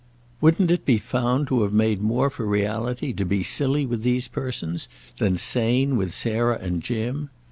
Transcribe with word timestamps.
Wouldn't 0.41 0.71
it 0.71 0.83
be 0.83 0.97
found 0.97 1.45
to 1.49 1.61
have 1.61 1.73
made 1.73 2.01
more 2.01 2.31
for 2.31 2.43
reality 2.47 3.13
to 3.13 3.23
be 3.23 3.43
silly 3.43 3.85
with 3.85 4.01
these 4.01 4.27
persons 4.27 4.87
than 5.19 5.37
sane 5.37 5.95
with 5.95 6.15
Sarah 6.15 6.57
and 6.59 6.81
Jim? 6.81 7.29